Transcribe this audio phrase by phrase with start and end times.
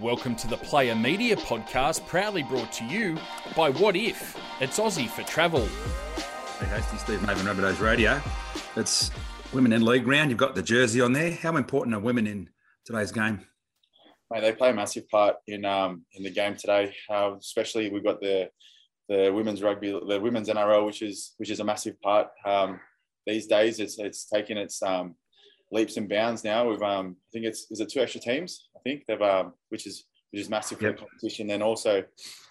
[0.00, 3.18] Welcome to the Player Media Podcast, proudly brought to you
[3.56, 4.36] by Wotif?
[4.60, 5.66] It's Aussie for Travel.
[6.60, 8.22] Hey, hosting Steve Maven Rabbitohs Radio.
[8.76, 9.10] It's
[9.52, 10.30] Women in League round.
[10.30, 11.32] You've got the jersey on there.
[11.32, 12.48] How important are women in
[12.84, 13.40] today's game?
[14.30, 16.94] Mate, they play a massive part in um, in the game today.
[17.10, 18.50] Uh, especially we've got the
[19.08, 22.78] the women's rugby, the women's NRL, which is which is a massive part um,
[23.26, 23.80] these days.
[23.80, 25.16] It's it's taking its um,
[25.72, 26.68] leaps and bounds now.
[26.68, 28.68] We've um, I think it's is it two extra teams.
[28.88, 30.96] Think they've um, which is which is massive for yep.
[30.96, 31.50] the competition.
[31.50, 32.02] And also,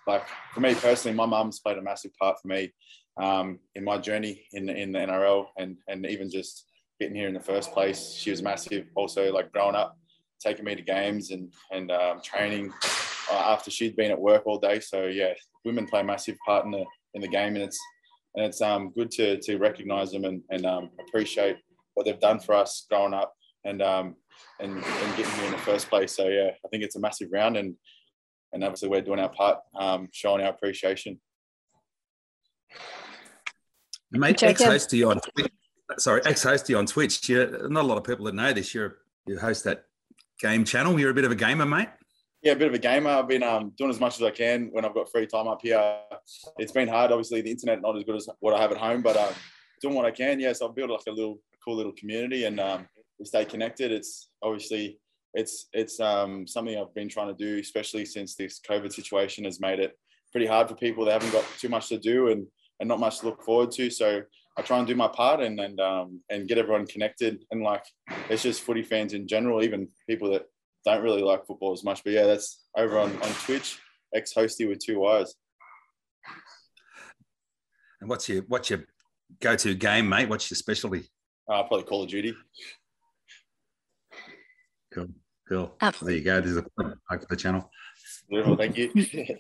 [0.06, 2.72] like for me personally, my mum's played a massive part for me
[3.20, 6.66] um, in my journey in in the NRL and and even just
[7.00, 8.14] getting here in the first place.
[8.14, 8.86] She was massive.
[8.96, 9.98] Also, like growing up
[10.40, 12.72] taking me to games and and um, training
[13.32, 14.80] uh, after she'd been at work all day.
[14.80, 15.34] So yeah,
[15.66, 17.80] women play a massive part in the in the game, and it's
[18.36, 21.58] and it's um, good to to recognise them and and um, appreciate
[21.96, 23.34] what they've done for us growing up
[23.66, 24.16] and um,
[24.60, 26.16] and and getting here in the first place.
[26.16, 27.76] So yeah, I think it's a massive round, and
[28.54, 31.20] and obviously we're doing our part, um, showing our appreciation.
[34.12, 35.52] Mate, ex-hosty on Twitch.
[35.98, 37.28] Sorry, ex-hosty on Twitch.
[37.28, 38.74] You're, not a lot of people that know this.
[38.74, 39.84] You're you host that
[40.40, 41.00] game channel.
[41.00, 41.90] You're a bit of a gamer, mate.
[42.42, 43.10] Yeah, a bit of a gamer.
[43.10, 45.60] I've been um, doing as much as I can when I've got free time up
[45.62, 46.00] here.
[46.58, 47.12] It's been hard.
[47.12, 49.34] Obviously, the internet not as good as what I have at home, but um,
[49.82, 50.40] doing what I can.
[50.40, 52.88] Yes, I've built like a little cool little community, and um,
[53.20, 53.92] we stay connected.
[53.92, 55.00] It's obviously
[55.34, 59.60] it's it's um, something I've been trying to do, especially since this COVID situation has
[59.60, 59.98] made it
[60.32, 61.06] pretty hard for people.
[61.06, 62.48] They haven't got too much to do and
[62.80, 63.90] and not much to look forward to.
[63.90, 64.22] So
[64.58, 67.44] I try and do my part and and um, and get everyone connected.
[67.52, 67.84] And like
[68.30, 70.46] it's just footy fans in general, even people that
[70.86, 72.04] don't really like football as much.
[72.04, 73.80] But yeah, that's over on, on Twitch,
[74.16, 75.36] ex hosty with two wires.
[78.02, 78.86] And what's your what's your
[79.42, 80.30] go to game, mate?
[80.30, 81.10] What's your specialty?
[81.50, 82.34] Uh, probably Call of Duty.
[84.98, 85.10] Cool,
[85.48, 85.76] cool.
[85.82, 86.42] Um, there you go.
[86.42, 87.70] There's a plug for the channel.
[88.30, 88.92] Beautiful, thank you.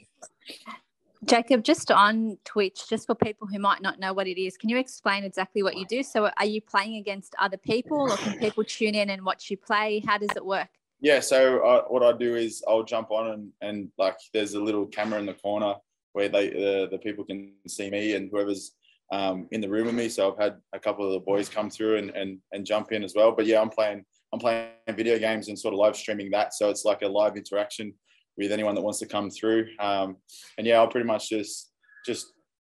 [1.25, 4.69] Jacob, just on Twitch, just for people who might not know what it is, can
[4.69, 6.03] you explain exactly what you do?
[6.03, 9.57] So, are you playing against other people, or can people tune in and watch you
[9.57, 10.03] play?
[10.05, 10.69] How does it work?
[10.99, 14.61] Yeah, so uh, what I do is I'll jump on and, and like there's a
[14.61, 15.73] little camera in the corner
[16.13, 18.73] where they the, the people can see me and whoever's
[19.11, 20.07] um, in the room with me.
[20.09, 23.03] So I've had a couple of the boys come through and, and and jump in
[23.03, 23.31] as well.
[23.31, 26.53] But yeah, I'm playing I'm playing video games and sort of live streaming that.
[26.53, 27.93] So it's like a live interaction
[28.37, 29.67] with anyone that wants to come through.
[29.79, 30.17] Um,
[30.57, 31.71] and yeah, I'll pretty much just
[32.05, 32.27] just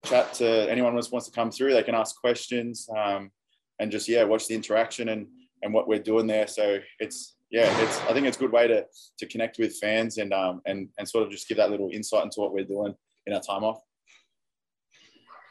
[0.05, 1.73] chat to anyone who wants to come through.
[1.73, 3.31] They can ask questions um,
[3.79, 5.27] and just yeah, watch the interaction and
[5.63, 6.47] and what we're doing there.
[6.47, 8.85] So it's yeah, it's I think it's a good way to
[9.19, 12.23] to connect with fans and um and and sort of just give that little insight
[12.23, 12.93] into what we're doing
[13.25, 13.81] in our time off.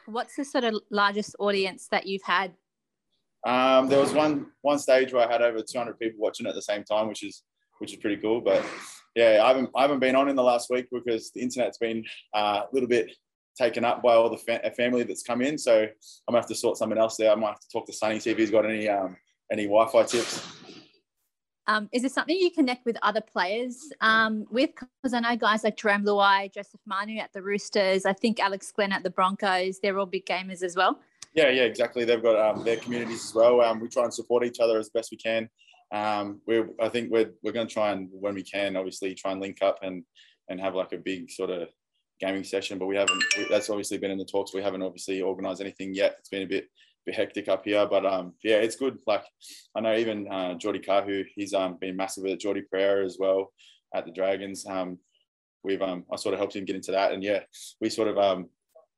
[0.05, 2.53] What's the sort of largest audience that you've had?
[3.45, 6.61] Um, there was one one stage where I had over 200 people watching at the
[6.61, 7.43] same time, which is
[7.77, 8.41] which is pretty cool.
[8.41, 8.65] But
[9.15, 12.03] yeah, I haven't I haven't been on in the last week because the internet's been
[12.33, 13.11] uh, a little bit
[13.55, 15.57] taken up by all the fa- family that's come in.
[15.57, 15.89] So I'm
[16.27, 17.31] gonna have to sort something else there.
[17.31, 19.15] I might have to talk to Sunny see if he's got any um,
[19.51, 20.45] any Wi-Fi tips.
[21.67, 24.71] Um, is there something you connect with other players um, with?
[24.75, 28.71] Because I know guys like Jarome Luai, Joseph Manu at the Roosters, I think Alex
[28.71, 30.99] Glenn at the Broncos, they're all big gamers as well.
[31.35, 32.05] Yeah, yeah, exactly.
[32.05, 33.59] They've got um, their communities as well.
[33.59, 35.49] Um, we try and support each other as best we can.
[35.93, 39.33] Um, we're, I think we're, we're going to try and, when we can, obviously try
[39.33, 40.03] and link up and,
[40.49, 41.67] and have like a big sort of
[42.21, 44.53] gaming session, but we haven't, that's obviously been in the talks.
[44.53, 46.15] We haven't obviously organized anything yet.
[46.19, 46.69] It's been a bit,
[47.05, 48.97] bit hectic up here, but um, yeah, it's good.
[49.05, 49.25] Like
[49.75, 53.51] I know even uh, Geordie Kahu, he's um, been massive with Jordy Pereira as well
[53.93, 54.65] at the Dragons.
[54.65, 54.99] Um,
[55.65, 57.41] we've I sort of helped him get into that, and yeah,
[57.81, 58.45] we sort of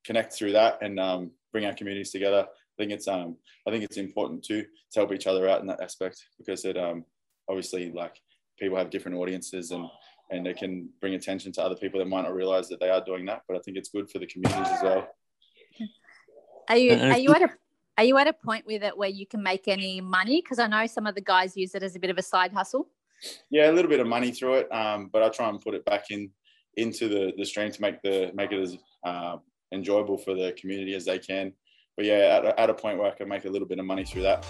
[0.06, 1.00] connect through that and
[1.52, 2.46] bring our communities together.
[2.48, 3.38] I think it's um,
[3.68, 6.78] I think it's important to to help each other out in that aspect because it
[6.78, 7.06] um,
[7.50, 8.16] obviously like
[8.60, 9.86] people have different audiences and
[10.30, 13.04] and it can bring attention to other people that might not realize that they are
[13.04, 13.44] doing that.
[13.48, 15.08] But I think it's good for the communities as well.
[16.70, 17.50] Are you are you at a
[17.98, 20.42] are you at a point with it where you can make any money?
[20.42, 22.52] Because I know some of the guys use it as a bit of a side
[22.54, 22.90] hustle.
[23.50, 25.84] Yeah, a little bit of money through it, um, but I try and put it
[25.86, 26.30] back in
[26.76, 29.38] into the the stream to make the make it as uh,
[29.72, 31.54] enjoyable for the community as they can.
[31.96, 33.86] But yeah, at, a, at a point where I can make a little bit of
[33.86, 34.46] money through that.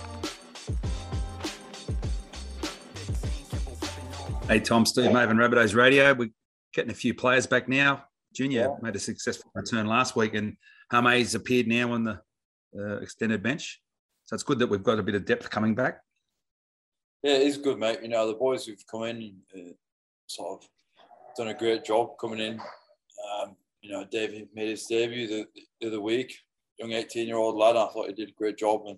[4.48, 6.14] Hey Tom, Steve Maven Rabbitohs Radio.
[6.14, 6.30] We're
[6.74, 8.06] getting a few players back now.
[8.34, 8.76] Junior yeah.
[8.82, 10.56] made a successful return last week, and
[10.92, 12.22] Hame's appeared now on the
[12.78, 13.82] uh, extended bench.
[14.26, 16.02] So it's good that we've got a bit of depth coming back.
[17.24, 18.00] Yeah, it is good, mate.
[18.02, 19.74] You know, the boys who've come in uh,
[20.28, 20.70] sort of
[21.36, 22.60] done a great job coming in.
[22.60, 25.46] Um, you know, David made his debut the,
[25.80, 26.38] the other week.
[26.80, 27.76] Young 18 year old lad.
[27.76, 28.98] I thought he did a great job and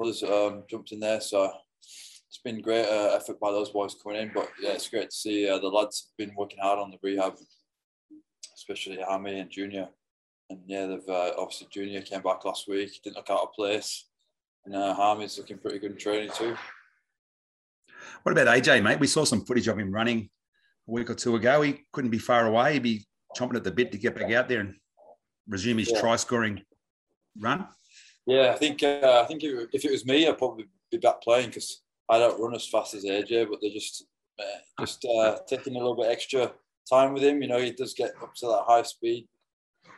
[0.00, 1.20] others um, jumped in there.
[1.20, 4.30] So it's been great uh, effort by those boys coming in.
[4.34, 6.98] But yeah, it's great to see uh, the lads have been working hard on the
[7.02, 7.34] rehab,
[8.54, 9.88] especially Hammy and Junior.
[10.50, 14.08] And yeah, they've uh, obviously Junior came back last week, didn't look out of place,
[14.64, 16.56] and uh, looking pretty good in training too.
[18.22, 19.00] What about AJ, mate?
[19.00, 20.28] We saw some footage of him running
[20.88, 21.62] a week or two ago.
[21.62, 22.74] He couldn't be far away.
[22.74, 24.74] He'd be chomping at the bit to get back out there and
[25.48, 26.00] resume his yeah.
[26.00, 26.62] try scoring
[27.38, 27.66] run.
[28.26, 31.48] Yeah, I think uh, I think if it was me, I'd probably be back playing
[31.48, 34.04] because I don't run as fast as AJ, but they're just
[34.38, 36.52] uh, just uh, taking a little bit extra
[36.90, 37.42] time with him.
[37.42, 39.28] You know, he does get up to that high speed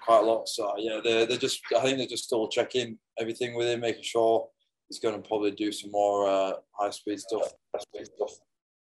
[0.04, 0.48] quite a lot.
[0.48, 4.04] So yeah, they're, they're just I think they're just still checking everything with him, making
[4.04, 4.48] sure
[4.88, 8.32] he's going to probably do some more uh, high speed stuff, high speed stuff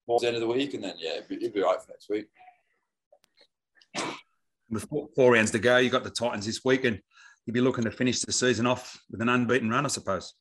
[0.06, 1.90] towards the end of the week, and then yeah, he'll be, he'll be right for
[1.90, 2.28] next week.
[4.80, 7.00] Four rounds to go, you've got the Titans this week, and
[7.46, 10.34] you'd be looking to finish the season off with an unbeaten run, I suppose.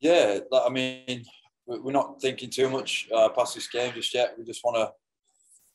[0.00, 1.24] Yeah, I mean,
[1.66, 4.34] we're not thinking too much uh, past this game just yet.
[4.38, 4.92] We just want to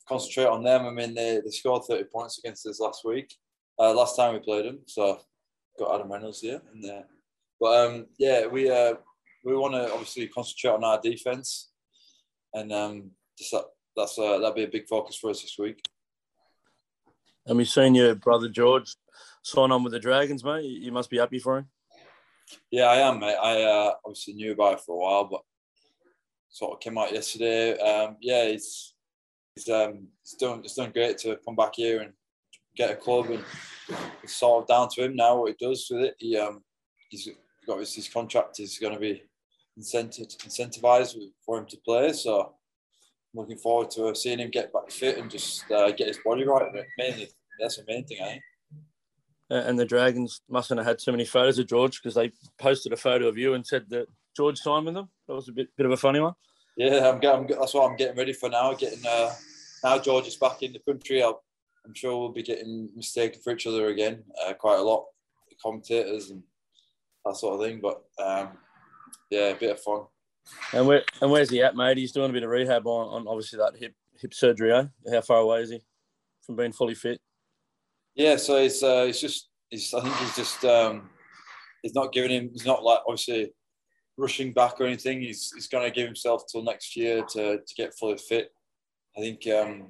[0.07, 0.85] concentrate on them.
[0.85, 3.33] I mean, they, they scored 30 points against us last week,
[3.79, 4.79] uh, last time we played them.
[4.85, 5.19] So
[5.79, 7.05] got Adam Reynolds here and there.
[7.59, 8.95] But um, yeah, we uh,
[9.43, 11.71] we want to obviously concentrate on our defense,
[12.53, 13.65] and um, just that,
[13.95, 15.81] that's uh, that'll be a big focus for us this week.
[17.49, 18.95] And we've seen your brother George
[19.41, 20.65] sign on with the Dragons, mate.
[20.65, 21.67] You must be happy for him.
[22.69, 23.37] Yeah, I am, mate.
[23.41, 25.41] I uh, obviously knew about it for a while, but
[26.49, 27.75] sort of came out yesterday.
[27.79, 28.93] Um, yeah, it's
[29.55, 30.09] it's um,
[30.39, 32.13] done it's done great to come back here and
[32.75, 33.43] get a club, and
[34.21, 36.15] it's sort of down to him now what he does with it.
[36.19, 36.63] He um,
[37.09, 37.29] he's
[37.65, 39.23] got his, his contract is going to be
[39.79, 42.13] incentivized for him to play.
[42.13, 42.51] So I'm
[43.33, 46.71] looking forward to seeing him get back fit and just uh, get his body right.
[46.95, 47.29] Mainly,
[47.59, 48.41] that's the main thing, think
[49.49, 52.97] and the Dragons mustn't have had too many photos of George because they posted a
[52.97, 55.09] photo of you and said that George signed with them.
[55.27, 56.33] That was a bit bit of a funny one.
[56.77, 58.73] Yeah, I'm, I'm that's what I'm getting ready for now.
[58.73, 59.31] Getting uh,
[59.83, 61.23] now George is back in the country.
[61.23, 65.05] i am sure we'll be getting mistaken for each other again uh, quite a lot,
[65.49, 66.43] the commentators and
[67.25, 67.81] that sort of thing.
[67.81, 68.49] But um,
[69.31, 70.03] yeah, a bit of fun.
[70.73, 71.97] And where and where's he at, mate?
[71.97, 74.71] He's doing a bit of rehab on, on obviously that hip hip surgery.
[74.71, 74.83] Eh?
[75.11, 75.81] How far away is he
[76.45, 77.19] from being fully fit?
[78.19, 81.09] Yeah, so it's uh, it's just I think he's just um,
[81.81, 83.53] he's not giving him he's not like obviously
[84.17, 85.21] rushing back or anything.
[85.21, 88.51] He's he's going to give himself till next year to to get fully fit.
[89.17, 89.87] I think um,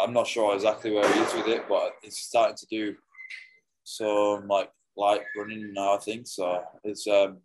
[0.00, 2.94] I'm not sure exactly where he is with it, but he's starting to do
[3.82, 5.96] some like light running now.
[5.96, 6.62] I think so.
[6.84, 7.38] It's um,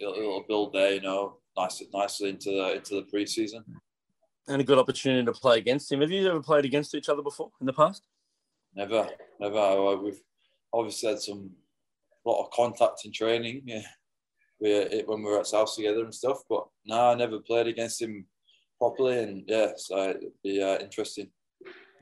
[0.00, 3.62] it'll, it'll build there, you know, nice nicely into the into the preseason.
[4.48, 6.00] And a good opportunity to play against him.
[6.00, 8.02] Have you ever played against each other before in the past?
[8.74, 9.08] Never,
[9.38, 9.96] never.
[9.96, 10.20] We've
[10.72, 11.50] obviously had some
[12.24, 13.62] lot of contact in training.
[13.66, 13.82] Yeah,
[14.60, 16.38] we when we were at South together and stuff.
[16.48, 18.26] But no, I never played against him
[18.78, 21.30] properly, and yeah, so it'd be uh, interesting.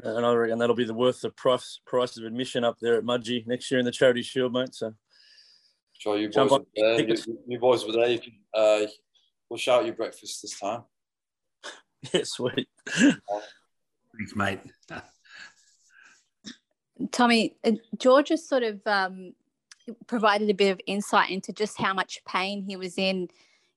[0.03, 3.05] And I reckon that'll be the worth the price price of admission up there at
[3.05, 4.75] Mudgee next year in the Charity Shield, mate.
[4.75, 4.95] So,
[5.99, 7.01] sure, you boys, were there.
[7.01, 8.09] You, you, boys were there.
[8.09, 8.87] You can, uh,
[9.49, 10.85] we'll shout you breakfast this time.
[12.15, 12.69] yeah, sweet.
[12.89, 14.61] Thanks, mate.
[17.13, 19.35] Tommy, uh, George has sort of um,
[20.07, 23.29] provided a bit of insight into just how much pain he was in,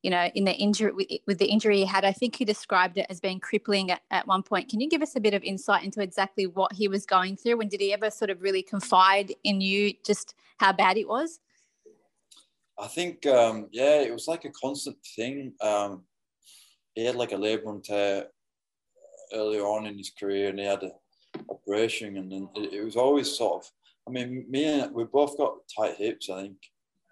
[0.01, 2.05] you know, in the injury with the injury he had.
[2.05, 4.69] I think he described it as being crippling at, at one point.
[4.69, 7.61] Can you give us a bit of insight into exactly what he was going through?
[7.61, 11.39] And did he ever sort of really confide in you just how bad it was?
[12.77, 15.53] I think, um, yeah, it was like a constant thing.
[15.61, 16.03] Um,
[16.95, 18.27] he had like a labrum tear
[19.31, 20.91] earlier on in his career, and he had a
[21.73, 23.71] and then it, it was always sort of.
[24.07, 26.29] I mean, me and we both got tight hips.
[26.29, 26.57] I think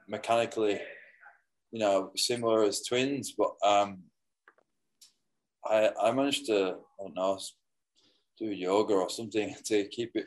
[0.08, 0.80] mechanically,
[1.72, 4.00] you know, similar as twins, but um,
[5.66, 7.40] I I managed to I don't know
[8.38, 10.26] do yoga or something to keep it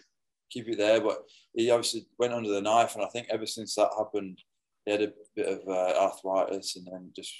[0.50, 1.00] keep it there.
[1.00, 1.19] But
[1.55, 4.38] he obviously went under the knife, and I think ever since that happened,
[4.85, 7.33] he had a bit of uh, arthritis and then just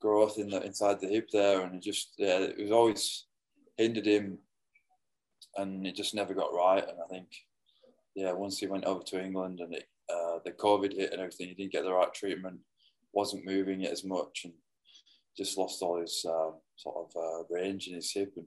[0.00, 3.26] growth in the inside the hip there, and it just yeah, it was always
[3.76, 4.38] hindered him
[5.56, 6.86] and it just never got right.
[6.86, 7.28] And I think,
[8.14, 11.48] yeah, once he went over to England and it, uh, the COVID hit and everything,
[11.48, 12.58] he didn't get the right treatment,
[13.12, 14.54] wasn't moving it as much, and
[15.36, 18.32] just lost all his uh, sort of uh, range in his hip.
[18.36, 18.46] And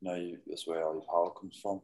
[0.00, 1.80] you know, you, that's where all your power comes from.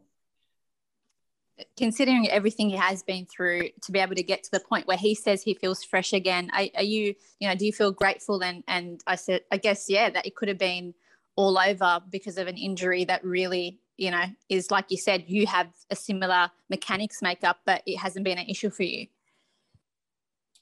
[1.77, 4.97] Considering everything he has been through, to be able to get to the point where
[4.97, 8.43] he says he feels fresh again, are, are you, you know, do you feel grateful?
[8.43, 10.95] And and I said, I guess, yeah, that it could have been
[11.37, 15.47] all over because of an injury that really you know, is like you said, you
[15.47, 19.07] have a similar mechanics makeup, but it hasn't been an issue for you.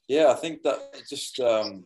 [0.08, 1.84] Yeah, I think that just um,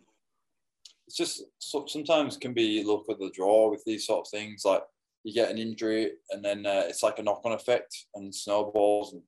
[1.06, 4.64] it's just so, sometimes can be luck of the draw with these sort of things.
[4.64, 4.82] Like
[5.24, 9.22] you get an injury and then uh, it's like a knock-on effect and snowballs and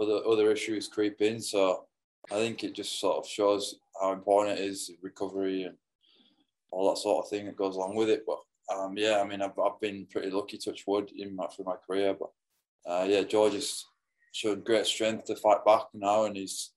[0.00, 1.40] other other issues creep in.
[1.40, 1.84] So
[2.32, 5.76] I think it just sort of shows how important it is recovery and
[6.72, 8.24] all that sort of thing that goes along with it.
[8.26, 8.38] But
[8.74, 11.76] um, yeah, I mean, I've, I've been pretty lucky, touch wood, in my, through my
[11.86, 12.14] career.
[12.18, 12.30] But
[12.90, 13.84] uh, yeah, George has
[14.32, 16.72] showed great strength to fight back now, and he's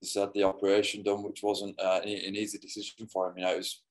[0.00, 3.38] he's had the operation done, which wasn't uh, an easy decision for him.
[3.38, 3.82] You know, it was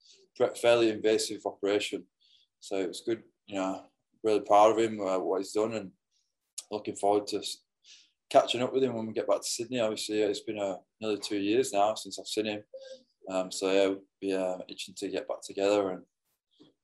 [0.61, 2.03] fairly invasive operation,
[2.59, 3.23] so it was good.
[3.47, 3.83] You know,
[4.23, 5.91] really proud of him uh, what he's done, and
[6.71, 7.41] looking forward to
[8.29, 9.79] catching up with him when we get back to Sydney.
[9.79, 12.63] Obviously, it's been uh, nearly two years now since I've seen him.
[13.29, 16.03] Um, so yeah, we'll be uh, itching to get back together and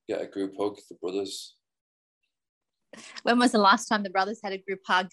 [0.07, 1.55] get a group hug, the brothers.
[3.23, 5.09] When was the last time the brothers had a group hug?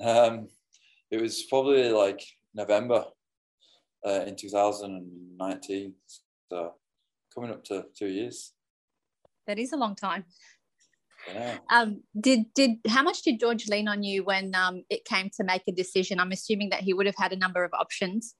[0.00, 0.48] Um,
[1.10, 2.22] it was probably like
[2.54, 3.04] November
[4.06, 5.94] uh, in 2019.
[6.50, 6.74] So
[7.34, 8.52] coming up to two years.
[9.46, 10.24] That is a long time.
[11.28, 11.58] Yeah.
[11.70, 15.44] Um, did did how much did George lean on you when um, it came to
[15.44, 16.18] make a decision?
[16.18, 18.34] I'm assuming that he would have had a number of options.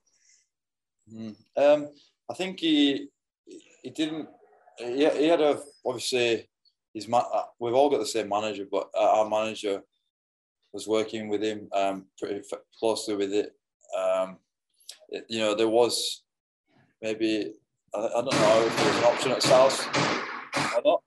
[1.13, 1.37] Mm.
[1.57, 1.89] Um,
[2.31, 3.09] I think he
[3.83, 4.29] he didn't.
[4.81, 6.49] He, he had a obviously
[6.95, 9.83] his ma- uh, we've all got the same manager, but uh, our manager
[10.73, 12.43] was working with him um, pretty
[12.79, 13.53] closely with it.
[13.97, 14.39] Um,
[15.09, 15.25] it.
[15.29, 16.23] You know, there was
[17.03, 17.55] maybe
[17.95, 19.87] I, I don't know if there was an option at South
[20.77, 21.03] or not.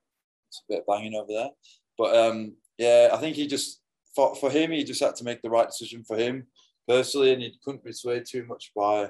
[0.49, 1.49] It's a bit banging over there,
[1.97, 3.81] but um, yeah, I think he just
[4.15, 6.47] for for him he just had to make the right decision for him
[6.87, 9.09] personally, and he couldn't be swayed too much by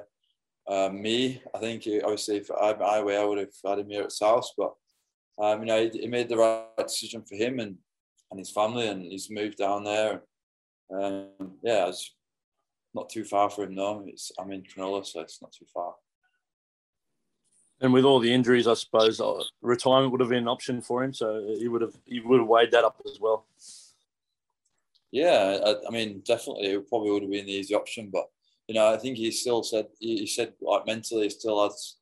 [0.67, 1.41] um, me.
[1.53, 4.49] I think obviously if I my way, I would have had him here at South,
[4.57, 4.73] but
[5.39, 7.77] um, you know he, he, made the right decision for him and
[8.31, 10.23] and his family, and he's moved down there.
[10.93, 11.27] Um,
[11.63, 12.13] yeah, it's
[12.93, 14.03] not too far for him though.
[14.07, 15.95] It's I'm in Cronulla, so it's not too far.
[17.81, 21.03] And with all the injuries, I suppose uh, retirement would have been an option for
[21.03, 21.13] him.
[21.13, 23.45] So he would have he would have weighed that up as well.
[25.11, 28.29] Yeah, I, I mean, definitely, it probably would have been the easy option, but
[28.67, 31.97] you know, I think he still said he said like mentally he still has,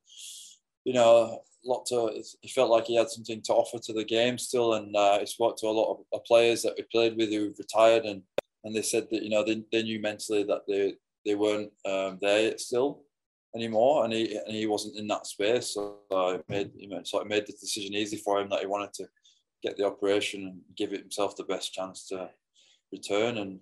[0.83, 2.23] you know, a lot to.
[2.41, 5.25] He felt like he had something to offer to the game still, and uh, he
[5.25, 8.21] spoke to a lot of, players that we played with who retired, and
[8.63, 10.93] and they said that you know they, they knew mentally that they
[11.25, 13.03] they weren't um, there still
[13.55, 17.19] anymore, and he and he wasn't in that space, so it made you know, so
[17.19, 19.05] it made the decision easy for him that he wanted to
[19.63, 22.29] get the operation and give himself the best chance to
[22.91, 23.59] return, and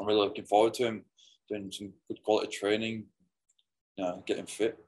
[0.00, 1.04] I'm really looking forward to him
[1.48, 3.04] doing some good quality training,
[3.96, 4.78] you know, getting fit.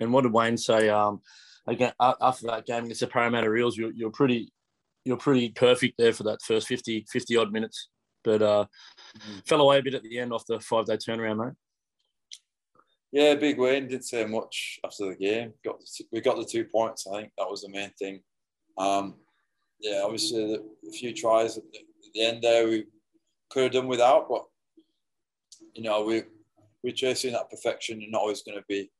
[0.00, 0.88] And what did Wayne say?
[0.88, 1.20] Um,
[1.66, 4.52] again after that game against the Parramatta Eels, you're, you're pretty,
[5.04, 7.88] you're pretty perfect there for that first 50, 50 odd minutes,
[8.24, 8.66] but uh,
[9.18, 9.38] mm-hmm.
[9.46, 11.54] fell away a bit at the end off the five day turnaround, mate.
[13.10, 13.88] Yeah, big win.
[13.88, 15.54] Didn't say much after the game.
[15.64, 17.06] Got the, we got the two points.
[17.06, 18.20] I think that was the main thing.
[18.76, 19.14] Um,
[19.80, 21.58] yeah, obviously the, a few tries
[22.08, 22.84] at the end there we
[23.50, 24.44] could have done without, but
[25.74, 26.22] you know we
[26.82, 28.00] we're chasing that perfection.
[28.00, 28.90] You're not always going to be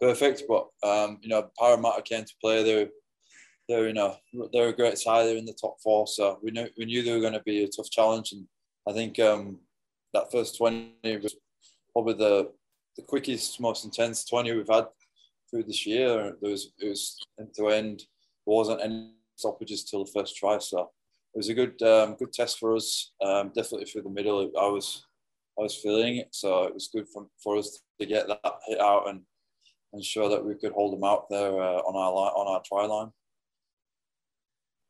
[0.00, 2.62] perfect, but um, you know Parramatta came to play.
[2.62, 2.88] They're
[3.68, 4.16] they're you know
[4.52, 5.24] they're a great side.
[5.24, 7.64] They're in the top four, so we knew we knew they were going to be
[7.64, 8.46] a tough challenge, and
[8.88, 9.58] I think um,
[10.14, 11.36] that first twenty was
[11.92, 12.50] probably the
[12.96, 14.86] the quickest, most intense twenty we've had
[15.50, 16.36] through this year.
[16.40, 18.00] There was it was end to end.
[18.46, 20.90] There wasn't any stoppages till the first try, so
[21.34, 23.12] it was a good um, good test for us.
[23.24, 25.06] Um, definitely through the middle, I was
[25.58, 28.80] I was feeling it, so it was good for, for us to get that hit
[28.80, 29.22] out and
[29.92, 32.86] ensure that we could hold them out there uh, on our line, on our try
[32.86, 33.10] line.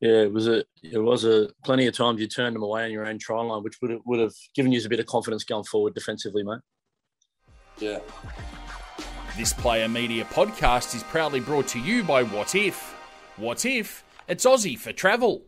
[0.01, 2.93] Yeah, it was a it was a plenty of times you turned them away on
[2.93, 5.45] your own try line, which would have, would have given you a bit of confidence
[5.45, 6.61] going forward defensively, mate.
[7.79, 7.99] Yeah.
[9.37, 12.75] This Player Media podcast is proudly brought to you by Wotif.
[13.37, 14.05] What If?
[14.27, 15.43] It's Aussie for travel.